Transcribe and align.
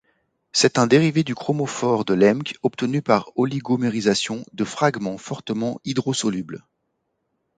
C'est 0.51 0.79
un 0.79 0.87
dérivé 0.87 1.23
du 1.23 1.35
chromophore 1.35 2.05
de 2.05 2.15
Lemke 2.15 2.57
obtenu 2.63 3.03
par 3.03 3.29
oligomérisation 3.35 4.43
de 4.51 4.63
fragments 4.63 5.19
fortement 5.19 5.79
hydrosolubles. 5.85 6.65